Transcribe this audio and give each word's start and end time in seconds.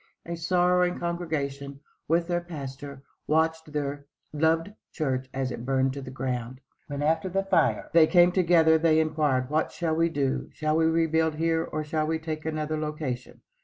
A 0.25 0.35
sorrowing 0.35 0.97
congregation, 0.97 1.79
with 2.07 2.25
their 2.27 2.41
pastor, 2.41 3.03
watched 3.27 3.71
their 3.71 4.07
loved 4.33 4.73
church 4.91 5.29
as 5.31 5.51
it 5.51 5.63
burned 5.63 5.93
to 5.93 6.01
the 6.01 6.09
ground. 6.09 6.59
When, 6.87 7.03
after 7.03 7.29
the 7.29 7.43
fire, 7.43 7.87
they 7.93 8.07
came 8.07 8.31
together, 8.31 8.79
they 8.79 8.99
inquired, 8.99 9.51
"What 9.51 9.71
shall 9.71 9.93
we 9.93 10.09
do? 10.09 10.49
Shall 10.53 10.75
we 10.75 10.85
rebuild 10.87 11.35
here 11.35 11.63
or 11.63 11.83
shall 11.83 12.07
we 12.07 12.17
take 12.17 12.47
another 12.47 12.79
location?" 12.79 13.41